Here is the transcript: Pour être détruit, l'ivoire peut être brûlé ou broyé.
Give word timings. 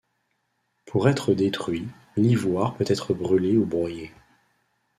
Pour 0.87 1.09
être 1.09 1.35
détruit, 1.35 1.85
l'ivoire 2.17 2.75
peut 2.75 2.85
être 2.87 3.13
brûlé 3.13 3.55
ou 3.55 3.65
broyé. 3.67 4.11